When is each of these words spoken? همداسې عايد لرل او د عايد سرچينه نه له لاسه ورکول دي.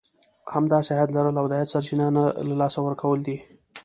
همداسې 0.55 0.91
عايد 0.97 1.11
لرل 1.15 1.35
او 1.39 1.47
د 1.49 1.53
عايد 1.57 1.71
سرچينه 1.73 2.05
نه 2.17 2.23
له 2.47 2.55
لاسه 2.61 2.79
ورکول 2.85 3.19
دي. 3.27 3.37